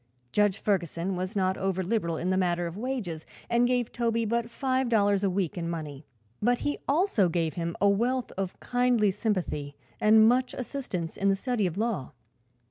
[0.31, 4.49] Judge Ferguson was not over liberal in the matter of wages and gave Toby but
[4.49, 6.07] five dollars a week in money;
[6.41, 11.35] but he also gave him a wealth of kindly sympathy and much assistance in the
[11.35, 12.13] study of law.